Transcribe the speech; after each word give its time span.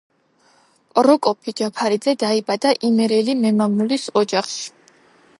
პროკოფი 0.99 1.51
ჯაფარიძე 1.59 2.15
დაიბადა 2.23 2.71
იმერელი 2.89 3.35
მემამულის 3.43 4.07
ოჯახში. 4.23 4.65